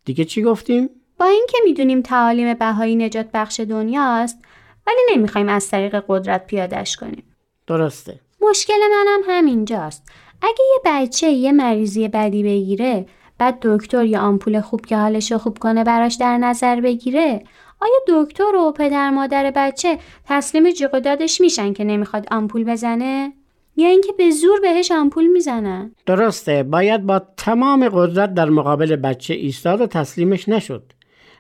[0.05, 4.39] دیگه چی گفتیم؟ با اینکه می‌دونیم تعالیم بهایی نجات بخش دنیاست
[4.88, 7.23] ولی نمی‌خوایم از طریق قدرت پیادش کنیم.
[7.67, 8.19] درسته.
[8.41, 10.12] مشکل منم همینجاست.
[10.41, 13.06] اگه یه بچه یه مریضی بدی بگیره
[13.38, 17.43] بعد دکتر یا آمپول خوب که حالش رو خوب کنه براش در نظر بگیره
[17.82, 23.34] آیا دکتر و پدر مادر بچه تسلیم جیغ دادش میشن که نمی‌خواد آمپول بزنه
[23.75, 29.34] یا اینکه به زور بهش آمپول می‌زنن درسته باید با تمام قدرت در مقابل بچه
[29.34, 30.93] ایستاد و تسلیمش نشد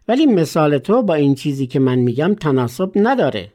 [0.07, 3.51] ولی مثال تو با این چیزی که من میگم تناسب نداره.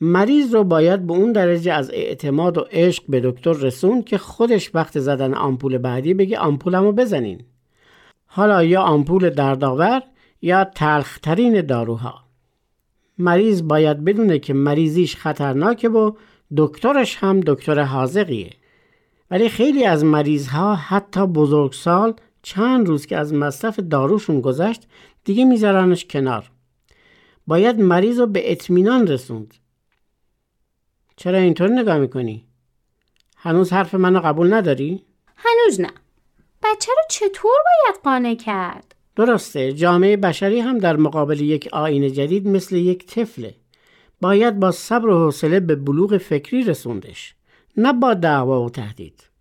[0.00, 4.74] مریض رو باید به اون درجه از اعتماد و عشق به دکتر رسون که خودش
[4.74, 7.42] وقت زدن آمپول بعدی بگه آمپولمو بزنین.
[8.26, 10.02] حالا یا آمپول دردآور
[10.42, 12.24] یا تلخترین داروها.
[13.18, 16.12] مریض باید بدونه که مریضیش خطرناکه و
[16.56, 18.50] دکترش هم دکتر حاضقیه
[19.30, 24.82] ولی خیلی از مریض ها حتی بزرگسال چند روز که از مصرف داروشون گذشت
[25.24, 26.50] دیگه میذارنش کنار
[27.46, 29.54] باید مریض رو به اطمینان رسوند
[31.16, 32.46] چرا اینطور نگاه می‌کنی؟
[33.36, 35.02] هنوز حرف منو قبول نداری؟
[35.36, 35.90] هنوز نه
[36.62, 42.48] بچه رو چطور باید قانع کرد؟ درسته جامعه بشری هم در مقابل یک آین جدید
[42.48, 43.54] مثل یک طفله
[44.20, 47.34] باید با صبر و حوصله به بلوغ فکری رسوندش
[47.76, 49.33] نه با دعوا و تهدید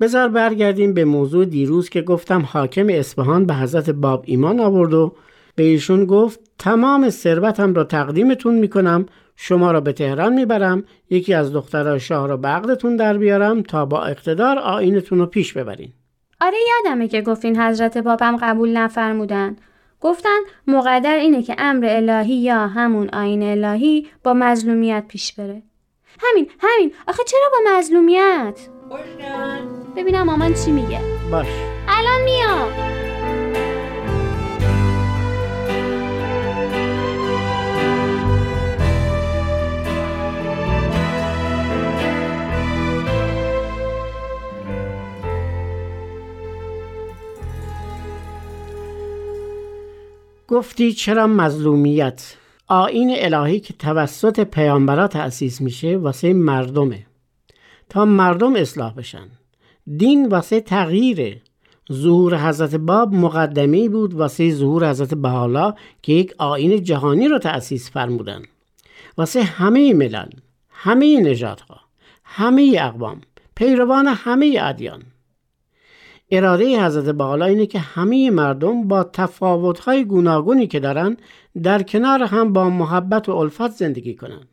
[0.00, 5.14] بذار برگردیم به موضوع دیروز که گفتم حاکم اصفهان به حضرت باب ایمان آورد و
[5.54, 9.06] به ایشون گفت تمام ثروتم را تقدیمتون می‌کنم
[9.36, 13.86] شما را به تهران می‌برم یکی از دخترای شاه را به عقدتون در بیارم تا
[13.86, 15.92] با اقتدار آینتون رو پیش ببرین.
[16.40, 19.56] آره یادمه که گفتین حضرت بابم قبول نفرمودن.
[20.00, 25.62] گفتن مقدر اینه که امر الهی یا همون آین الهی با مظلومیت پیش بره.
[26.20, 26.92] همین همین.
[27.08, 28.68] آخه چرا با مظلومیت؟
[29.96, 31.00] ببینم مامان چی میگه.
[31.30, 31.46] باش.
[31.88, 32.68] الان میام.
[50.48, 52.34] گفتی چرا مظلومیت؟
[52.66, 57.07] آین الهی که توسط پیامبرا تأسیس میشه واسه مردمه.
[57.88, 59.28] تا مردم اصلاح بشن.
[59.96, 61.40] دین واسه تغییره.
[61.92, 67.90] ظهور حضرت باب مقدمی بود واسه ظهور حضرت بحالا که یک آین جهانی رو تأسیس
[67.90, 68.42] فرمودن.
[69.18, 70.28] واسه همه ملل
[70.70, 71.80] همه نژادها
[72.24, 73.20] همه اقوام
[73.54, 75.02] پیروان همه ادیان.
[76.30, 81.16] اراده حضرت بالا اینه که همه مردم با تفاوت‌های گوناگونی که دارن
[81.62, 84.48] در کنار هم با محبت و الفت زندگی کنند.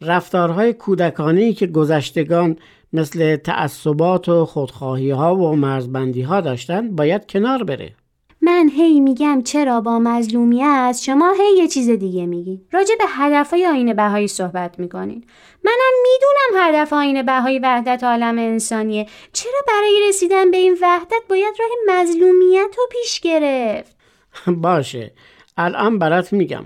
[0.00, 2.56] رفتارهای کودکانه که گذشتگان
[2.92, 7.94] مثل تعصبات و خودخواهی ها و مرزبندی ها داشتن باید کنار بره.
[8.40, 12.60] من هی میگم چرا با مظلومیت شما هی یه چیز دیگه میگی.
[12.72, 15.24] راجع به هدفهای آین بهایی صحبت می‌کنین.
[15.64, 19.06] منم می‌دونم هدف آین بهایی وحدت عالم انسانیه.
[19.32, 23.96] چرا برای رسیدن به این وحدت باید راه مظلومیت رو پیش گرفت؟
[24.62, 25.12] باشه.
[25.56, 26.64] الان برات میگم.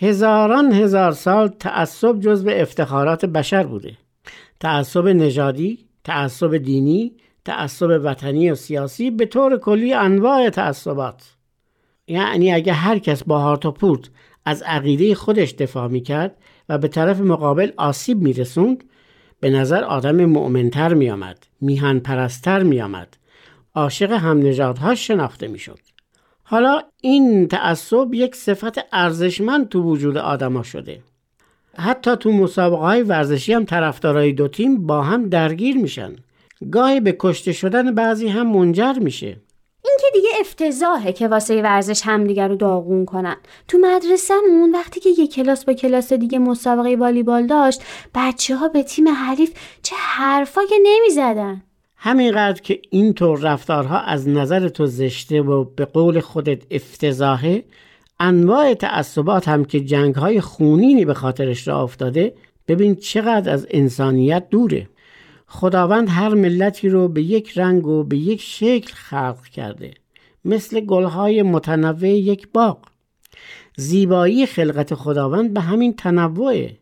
[0.00, 3.96] هزاران هزار سال تعصب جزو افتخارات بشر بوده.
[4.60, 7.12] تعصب نژادی تعصب دینی
[7.44, 11.22] تعصب وطنی و سیاسی به طور کلی انواع تعصبات.
[12.06, 14.10] یعنی اگه هر کس با هارت و پورت
[14.44, 16.36] از عقیده خودش دفاع می‌کرد
[16.68, 18.84] و به طرف مقابل آسیب میرسوند
[19.40, 23.16] به نظر آدم مؤمنتر میآمد میهن پرستر میآمد
[23.74, 25.78] عاشق هم نژادهاش شناخته می‌شد.
[26.48, 31.00] حالا این تعصب یک صفت ارزشمند تو وجود آدما شده.
[31.78, 36.16] حتی تو مسابقه های ورزشی هم طرفدارای دو تیم با هم درگیر میشن.
[36.72, 39.36] گاهی به کشته شدن بعضی هم منجر میشه.
[39.84, 43.36] این که دیگه افتضاحه که واسه ورزش همدیگه رو داغون کنن.
[43.68, 47.82] تو مدرسهمون وقتی که یه کلاس با کلاس دیگه مسابقه والیبال داشت
[48.14, 51.62] بچه ها به تیم حریف چه حرفا که نمی‌زدن.
[52.06, 57.64] همینقدر که اینطور رفتارها از نظر تو زشته و به قول خودت افتضاحه
[58.20, 62.34] انواع تعصبات هم که جنگ های خونینی به خاطرش را افتاده
[62.68, 64.88] ببین چقدر از انسانیت دوره.
[65.46, 69.94] خداوند هر ملتی رو به یک رنگ و به یک شکل خلق کرده
[70.44, 72.78] مثل گلهای متنوع یک باغ.
[73.76, 76.76] زیبایی خلقت خداوند به همین تنوعه.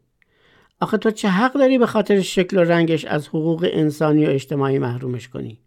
[0.85, 4.79] آخه تو چه حق داری به خاطر شکل و رنگش از حقوق انسانی و اجتماعی
[4.79, 5.59] محرومش کنی؟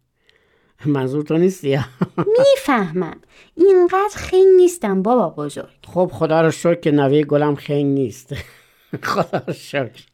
[0.85, 1.79] منظور تو نیستی؟
[2.17, 3.21] می‌فهمم.
[3.55, 5.77] اینقدر خنگ نیستم بابا بزرگ.
[5.87, 8.35] خب خدا رو شکر که نوه گلم خنگ نیست.
[9.03, 10.05] خدا رو شکر.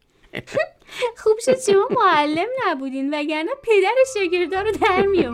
[1.18, 5.28] خوب شد شما معلم نبودین وگرنه پدر شاگردا رو در می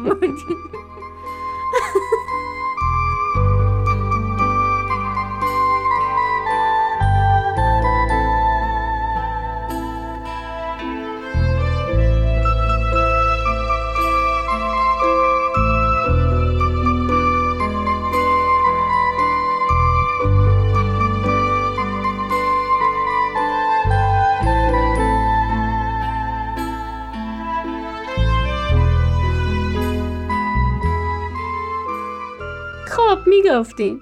[33.30, 34.02] می‌گفتین.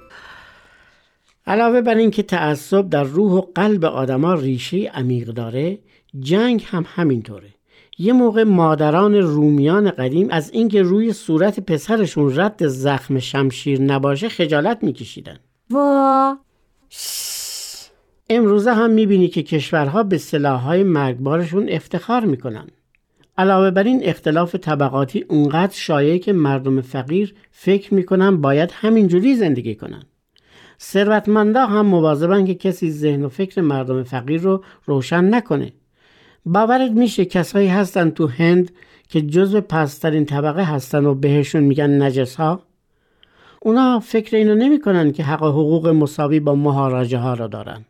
[1.47, 5.79] علاوه بر اینکه تعصب در روح و قلب آدما ریشه عمیق داره
[6.19, 7.49] جنگ هم همینطوره.
[7.99, 14.83] یه موقع مادران رومیان قدیم از اینکه روی صورت پسرشون رد زخم شمشیر نباشه خجالت
[14.83, 15.39] میکشیدن.
[15.69, 16.37] وا.
[18.29, 22.67] امروزه هم می‌بینی که کشورها به سلاحهای مرگبارشون افتخار می‌کنن.
[23.37, 29.75] علاوه بر این اختلاف طبقاتی اونقدر شایعه که مردم فقیر فکر می‌کنن باید همینجوری زندگی
[29.75, 30.03] کنن.
[30.81, 35.73] ثروتمندا هم مواظبن که کسی ذهن و فکر مردم فقیر رو روشن نکنه.
[36.45, 38.71] باورت میشه کسایی هستن تو هند
[39.09, 42.61] که جزو پسترین طبقه هستن و بهشون میگن نجس ها
[43.61, 47.85] اونا فکر اینو نمی‌کنن که حق و حقوق مساوی با مهاراجه ها را دارن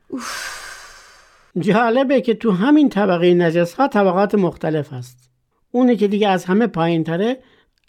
[1.60, 5.27] جالبه که تو همین طبقه نجس ها طبقات مختلف هست.
[5.78, 7.38] اونی که دیگه از همه پایین تره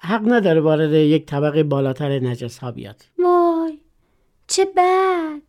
[0.01, 3.05] حق نداره وارد یک طبقه بالاتر نجس ها بیاد.
[3.19, 3.79] وای
[4.47, 5.43] چه بد.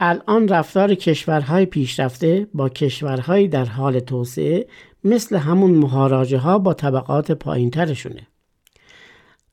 [0.00, 4.66] الان رفتار کشورهای پیشرفته با کشورهای در حال توسعه
[5.04, 8.26] مثل همون مهاراجه ها با طبقات پایین ترشونه.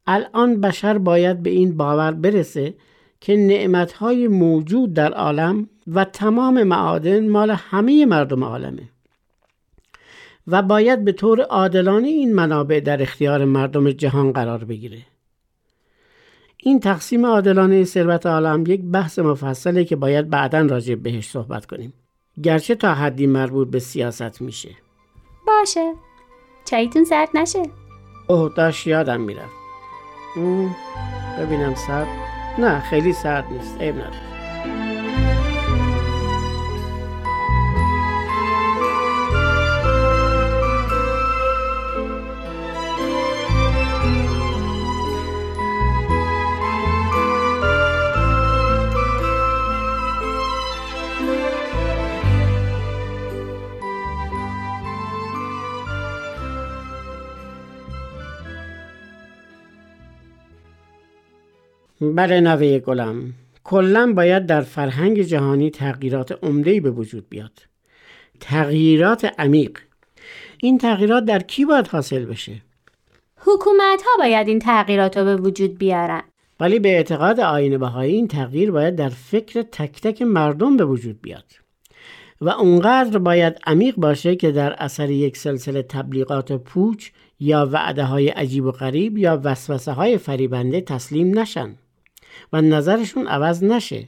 [0.07, 2.73] الان بشر باید به این باور برسه
[3.21, 8.92] که نعمتهای موجود در عالم و تمام معادن مال همه مردم عالمه.
[10.47, 15.01] و باید به طور عادلانه این منابع در اختیار مردم جهان قرار بگیره.
[16.57, 21.93] این تقسیم عادلانه ثروت عالم یک بحث مفصله که باید بعدا راجع بهش صحبت کنیم.
[22.43, 24.69] گرچه تا حدی مربوط به سیاست میشه.
[25.47, 25.93] باشه
[26.65, 27.63] چایتون سرد نشه
[28.27, 29.53] اوه داشت یادم می‌رفت
[31.39, 32.07] ببینم سرد
[32.57, 34.32] نه خیلی سرد نیست عیب نداره
[62.11, 63.33] بله نوه گلم.
[63.63, 67.51] کلا باید در فرهنگ جهانی تغییرات عمده‌ای به وجود بیاد.
[68.39, 69.77] تغییرات عمیق.
[70.61, 72.61] این تغییرات در کی باید حاصل بشه؟
[73.37, 76.21] حکومت ها باید این تغییرات رو به وجود بیارن.
[76.59, 81.21] ولی به اعتقاد آین بهایی این تغییر باید در فکر تک تک مردم به وجود
[81.21, 81.45] بیاد.
[82.41, 88.29] و اونقدر باید عمیق باشه که در اثر یک سلسله تبلیغات پوچ یا وعده های
[88.29, 91.75] عجیب و غریب یا وسوسه های فریبنده تسلیم نشن.
[92.53, 94.07] و نظرشون عوض نشه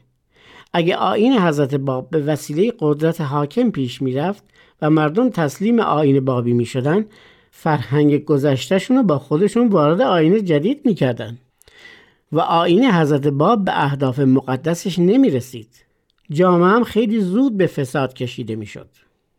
[0.73, 4.43] اگه آین حضرت باب به وسیله قدرت حاکم پیش می‌رفت
[4.81, 7.05] و مردم تسلیم آین بابی می شدن
[7.51, 11.37] فرهنگ گذشتهشون رو با خودشون وارد آین جدید می‌کردن
[12.31, 15.85] و آین حضرت باب به اهداف مقدسش نمی رسید.
[16.31, 18.87] جامعه هم خیلی زود به فساد کشیده می شد.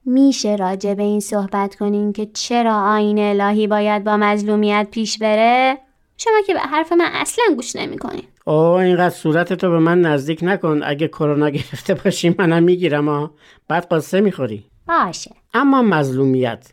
[0.04, 5.78] میشه راجع به این صحبت کنین که چرا آین الهی باید با مظلومیت پیش بره؟
[6.16, 8.22] شما که به حرف من اصلا گوش نمی کنین.
[8.44, 10.80] اوه اینقدر صورتتو به من نزدیک نکن.
[10.84, 13.30] اگه کرونا گرفته باشی منم می‌گیرم ها
[13.68, 14.64] بعد قصه می‌خوری.
[14.88, 15.30] باشه.
[15.54, 16.72] اما مظلومیت.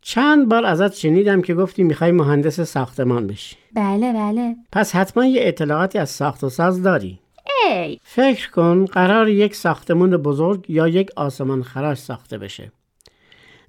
[0.00, 3.56] چند بار ازت شنیدم که گفتی می‌خوای مهندس ساختمان بشی.
[3.74, 4.56] بله بله.
[4.72, 7.18] پس حتما یه اطلاعاتی از ساخت و ساز داری.
[7.64, 7.98] ای.
[8.02, 12.72] فکر کن قرار یک ساختمون بزرگ یا یک آسمان خراش ساخته بشه.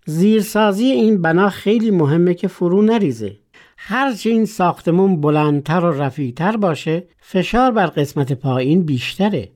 [0.06, 3.36] زیرسازی این بنا خیلی مهمه که فرو نریزه.
[3.78, 9.52] هرچه این ساختمون بلندتر و رفیعتر باشه فشار بر قسمت پایین بیشتره.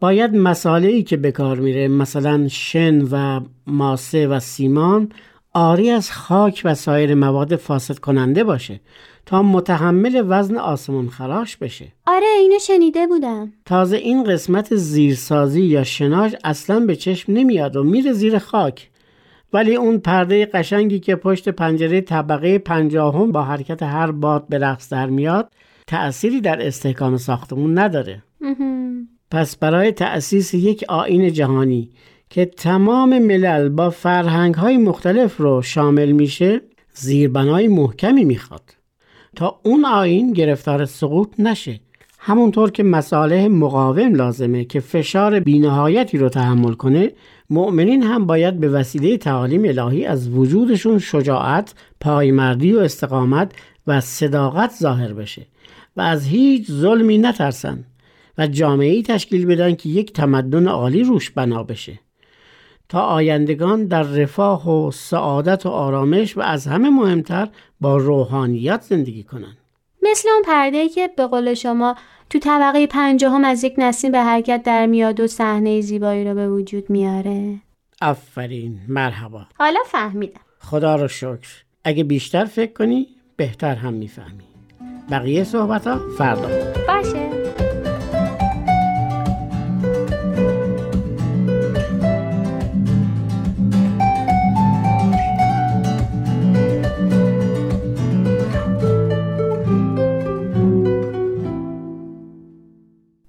[0.00, 5.12] باید مساله که به کار میره مثلا شن و ماسه و سیمان
[5.54, 8.80] آری از خاک و سایر مواد فاسد کننده باشه
[9.26, 11.92] تا متحمل وزن آسمان خراش بشه.
[12.06, 13.52] آره اینو شنیده بودم.
[13.64, 18.89] تازه این قسمت زیرسازی یا شناج اصلا به چشم نمیاد و میره زیر خاک.
[19.52, 24.88] ولی اون پرده قشنگی که پشت پنجره طبقه پنجاهم با حرکت هر باد به رقص
[24.88, 25.52] در میاد
[25.86, 28.22] تأثیری در استحکام ساختمون نداره.
[29.30, 31.90] پس برای تأسیس یک آین جهانی
[32.30, 36.60] که تمام ملل با فرهنگ های مختلف رو شامل میشه
[36.94, 38.62] زیربنای محکمی می‌خواد.
[39.36, 41.80] تا اون آین گرفتار سقوط نشه.
[42.18, 47.12] همونطور که مساله مقاوم لازمه که فشار بینهایتی رو تحمل کنه
[47.50, 53.52] مؤمنین هم باید به وسیله تعالیم الهی از وجودشون شجاعت، پایمردی و استقامت
[53.86, 55.46] و صداقت ظاهر بشه
[55.96, 57.84] و از هیچ ظلمی نترسن
[58.38, 61.98] و جامعه تشکیل بدن که یک تمدن عالی روش بنا بشه
[62.88, 67.48] تا آیندگان در رفاه و سعادت و آرامش و از همه مهمتر
[67.80, 69.56] با روحانیت زندگی کنند.
[70.02, 71.96] مثل اون پرده که به قول شما
[72.30, 76.48] تو طبقه پنجاهم از یک نسیم به حرکت در میاد و صحنه زیبایی رو به
[76.50, 77.54] وجود میاره.
[78.02, 79.46] آفرین مرحبا.
[79.58, 80.40] حالا فهمیدم.
[80.58, 81.64] خدا رو شکر.
[81.84, 83.06] اگه بیشتر فکر کنی
[83.36, 84.44] بهتر هم می‌فهمی.
[85.10, 86.48] بقیه صحبت ها فردا.
[86.88, 87.49] باشه.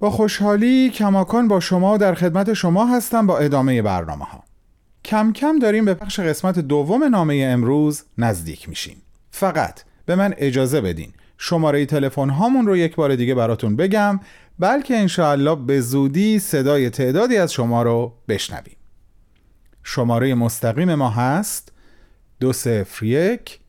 [0.02, 4.44] با خوشحالی کماکان با شما در خدمت شما هستم با ادامه برنامه ها
[5.06, 9.02] کم کم داریم به بخش قسمت دوم نامه امروز نزدیک میشیم.
[9.32, 14.20] فقط به من اجازه بدین شماره تلفن هامون رو یک بار دیگه براتون بگم
[14.60, 18.78] بلکه انشاءالله به زودی صدای تعدادی از شما رو بشنویم.
[19.84, 21.72] شماره مستقیم ما هست
[22.40, 23.60] دو سفر یک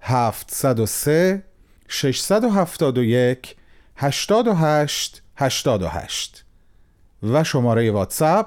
[0.00, 1.42] هفت و سه
[1.88, 3.56] ششصد و هفتاد و یک
[3.96, 6.44] هشتاد و هشت 88
[7.22, 8.46] و شماره واتساپ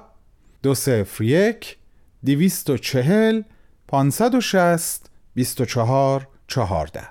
[0.64, 1.78] دو صفر یک
[2.24, 3.42] دیویست و چهل
[3.88, 7.08] پانصد و شست بیست و چهار چهارده.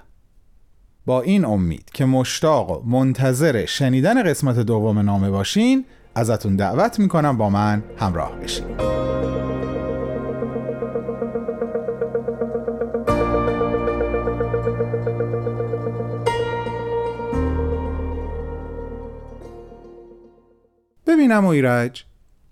[1.07, 7.37] با این امید که مشتاق و منتظر شنیدن قسمت دوم نامه باشین ازتون دعوت می‌کنم
[7.37, 8.66] با من همراه بشین.
[21.11, 22.04] ببینم ایرج.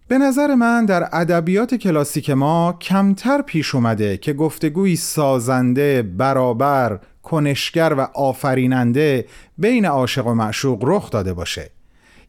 [0.08, 7.94] به نظر من در ادبیات کلاسیک ما کمتر پیش اومده که گفتگوی سازنده، برابر، کنشگر
[7.98, 9.26] و آفریننده
[9.58, 11.70] بین عاشق و معشوق رخ داده باشه.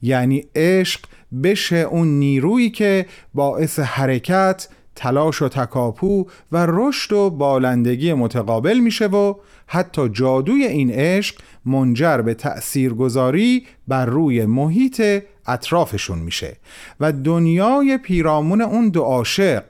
[0.02, 1.00] یعنی عشق
[1.44, 4.68] بشه اون نیرویی که باعث حرکت،
[5.00, 9.34] تلاش و تکاپو و رشد و بالندگی متقابل میشه و
[9.68, 11.36] حتی جادوی این عشق
[11.66, 16.58] منجر به تأثیرگذاری بر روی محیط اطرافشون میشه
[17.00, 19.64] و دنیای پیرامون اون دو عاشق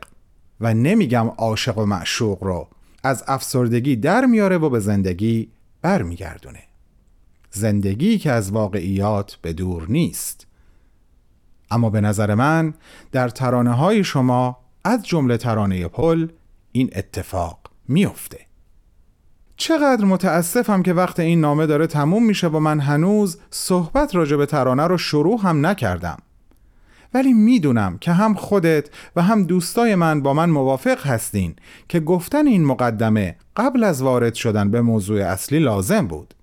[0.61, 2.67] و نمیگم عاشق و معشوق رو
[3.03, 5.49] از افسردگی در میاره و به زندگی
[5.81, 6.63] برمیگردونه.
[7.51, 10.47] زندگی که از واقعیات به دور نیست.
[11.71, 12.73] اما به نظر من
[13.11, 16.27] در ترانه های شما از جمله ترانه پل
[16.71, 18.39] این اتفاق میفته
[19.57, 24.45] چقدر متاسفم که وقت این نامه داره تموم میشه و من هنوز صحبت راجع به
[24.45, 26.17] ترانه رو شروع هم نکردم.
[27.13, 31.55] ولی می‌دونم که هم خودت و هم دوستای من با من موافق هستین
[31.89, 36.33] که گفتن این مقدمه قبل از وارد شدن به موضوع اصلی لازم بود.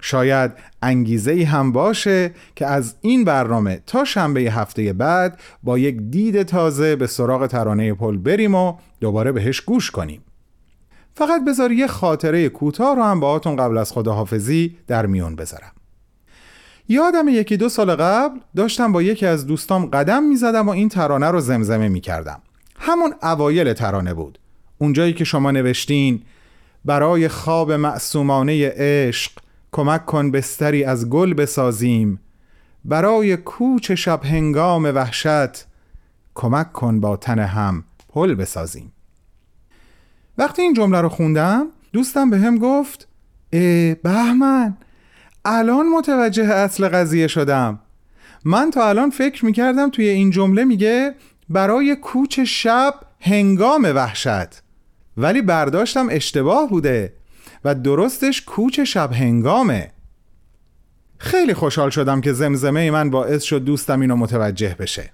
[0.00, 6.00] شاید انگیزه ای هم باشه که از این برنامه تا شنبه هفته بعد با یک
[6.10, 10.22] دید تازه به سراغ ترانه پل بریم و دوباره بهش گوش کنیم.
[11.14, 15.72] فقط بذار یه خاطره کوتاه رو هم باهاتون قبل از خداحافظی در میون بذارم.
[16.88, 21.26] یادم یکی دو سال قبل داشتم با یکی از دوستام قدم می‌زدم و این ترانه
[21.26, 22.42] رو زمزمه می‌کردم.
[22.78, 24.38] همون اوایل ترانه بود.
[24.78, 26.22] اونجایی که شما نوشتین
[26.84, 29.32] برای خواب معصومانه عشق
[29.72, 32.20] کمک کن بستری از گل بسازیم.
[32.84, 35.66] برای کوچ شب هنگام وحشت
[36.34, 38.92] کمک کن با تن هم پل بسازیم.
[40.38, 43.08] وقتی این جمله رو خوندم دوستم به هم گفت
[43.52, 44.76] اه بهمن
[45.44, 47.80] الان متوجه اصل قضیه شدم.
[48.44, 51.14] من تا الان فکر می‌کردم توی این جمله میگه
[51.48, 54.62] برای کوچ شب هنگام وحشت.
[55.16, 57.12] ولی برداشتم اشتباه بوده.
[57.64, 59.90] و درستش کوچ شب هنگامه.
[61.18, 65.10] خیلی خوشحال شدم که زمزمه من باعث شد دوستم اینو متوجه بشه.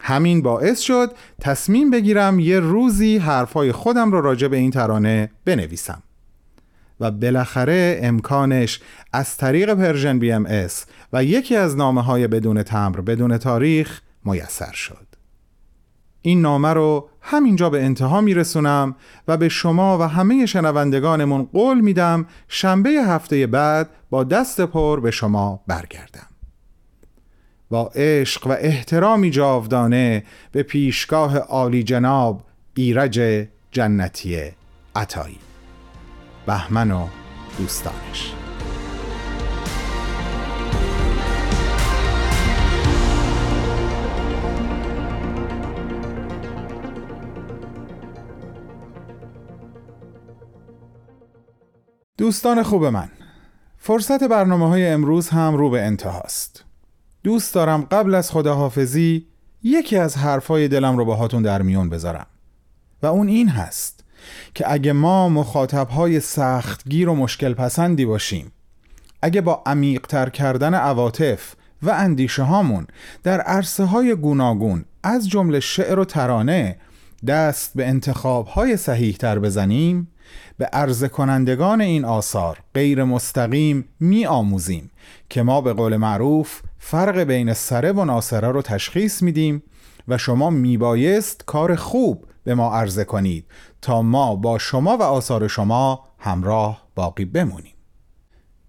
[0.00, 6.02] همین باعث شد تصمیم بگیرم یه روزی حرفای خودم رو راجع به این ترانه بنویسم.
[7.00, 8.80] و بالاخره امکانش
[9.12, 15.03] از طریق Persian BMS و یکی از نامه های بدون تمبر بدون تاریخ میسر شد.
[16.26, 18.96] این نامه رو همینجا به انتها میرسونم
[19.28, 25.10] و به شما و همه شنوندگانمون قول میدم شنبه هفته بعد با دست پر به
[25.10, 26.26] شما برگردم.
[27.70, 32.42] با عشق و احترامی جاودانه به پیشگاه عالی جناب
[32.74, 34.40] ایرج جنتی
[34.96, 35.38] عطایی.
[36.46, 37.06] بهمن و
[37.58, 38.43] دوستانش.
[52.18, 53.08] دوستان خوب من
[53.78, 56.64] فرصت برنامه های امروز هم رو به انتهاست.
[57.22, 59.26] دوست دارم قبل از خداحافظی
[59.62, 62.26] یکی از حرفای دلم رو باهاتون در میون بذارم.
[63.02, 64.04] و اون این هست
[64.54, 68.52] که اگه ما مخاطبهای سختگیر و مشکل پسندی باشیم
[69.22, 72.86] اگه با عمیقتر کردن عواطف و اندیشه هامون
[73.22, 76.76] در عرصه های گوناگون از جمله شعر و ترانه
[77.26, 80.08] دست به انتخاب های صحیح تر بزنیم
[80.58, 84.90] به عرض کنندگان این آثار غیر مستقیم می آموزیم
[85.28, 89.62] که ما به قول معروف فرق بین سره و ناسره رو تشخیص میدیم
[90.08, 93.44] و شما میبایست کار خوب به ما عرضه کنید
[93.82, 97.74] تا ما با شما و آثار شما همراه باقی بمونیم.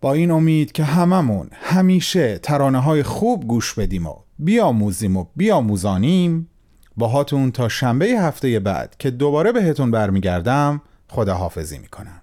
[0.01, 6.49] با این امید که هممون همیشه ترانه های خوب گوش بدیم و بیاموزیم و بیاموزانیم
[6.97, 12.22] باهاتون تا شنبه هفته بعد که دوباره بهتون برمیگردم خداحافظی می‌کنم.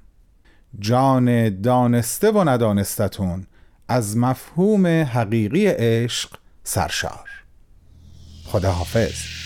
[0.78, 3.47] جان دانسته و ندانستتون
[3.89, 6.30] از مفهوم حقیقی عشق
[6.64, 7.28] سرشار.
[8.45, 9.43] خداحافظ.